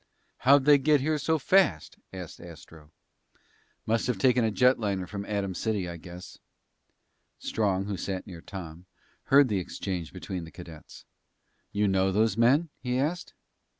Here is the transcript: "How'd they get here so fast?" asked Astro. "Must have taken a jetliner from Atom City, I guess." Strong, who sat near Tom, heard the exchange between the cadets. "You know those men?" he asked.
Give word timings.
"How'd 0.37 0.65
they 0.65 0.79
get 0.79 0.99
here 1.01 1.19
so 1.19 1.37
fast?" 1.37 1.99
asked 2.11 2.41
Astro. 2.41 2.89
"Must 3.85 4.07
have 4.07 4.17
taken 4.17 4.43
a 4.43 4.49
jetliner 4.51 5.05
from 5.07 5.23
Atom 5.27 5.53
City, 5.53 5.87
I 5.87 5.97
guess." 5.97 6.39
Strong, 7.37 7.85
who 7.85 7.97
sat 7.97 8.25
near 8.25 8.41
Tom, 8.41 8.87
heard 9.25 9.47
the 9.47 9.59
exchange 9.59 10.11
between 10.11 10.43
the 10.43 10.49
cadets. 10.51 11.05
"You 11.71 11.87
know 11.87 12.11
those 12.11 12.35
men?" 12.35 12.69
he 12.79 12.97
asked. 12.97 13.35